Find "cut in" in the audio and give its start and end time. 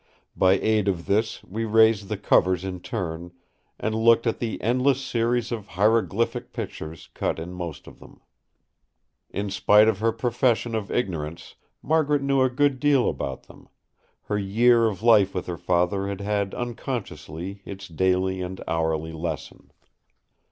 7.13-7.53